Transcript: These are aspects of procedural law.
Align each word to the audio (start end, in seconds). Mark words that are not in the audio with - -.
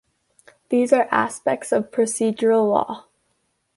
These 0.69 0.93
are 0.93 1.07
aspects 1.11 1.71
of 1.71 1.91
procedural 1.91 2.67
law. 2.71 3.05